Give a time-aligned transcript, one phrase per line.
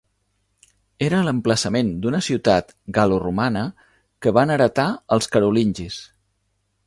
[1.07, 3.65] Era l'emplaçament d'una ciutat galo-romana
[4.25, 6.01] que van heretar els Carolingis.